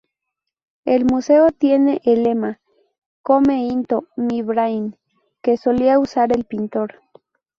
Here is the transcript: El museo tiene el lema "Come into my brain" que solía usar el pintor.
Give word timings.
El 0.83 1.05
museo 1.05 1.51
tiene 1.55 2.01
el 2.05 2.23
lema 2.23 2.59
"Come 3.21 3.67
into 3.67 4.07
my 4.17 4.41
brain" 4.41 4.97
que 5.43 5.57
solía 5.57 5.99
usar 5.99 6.35
el 6.35 6.45
pintor. 6.45 7.03